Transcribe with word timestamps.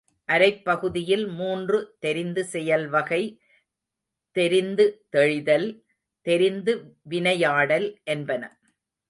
அரைப்பகுதியில் 0.29 1.25
மூன்று 1.31 1.97
தெரிந்து 1.99 2.43
செயல்வகை, 2.45 3.21
தெரிந்து 4.35 4.85
தெளிதல், 5.09 5.67
தெரிந்து 6.25 6.73
வினையாடல்—என்பன. 7.09 8.43